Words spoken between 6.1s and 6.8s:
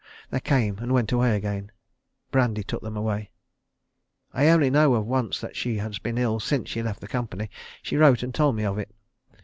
ill since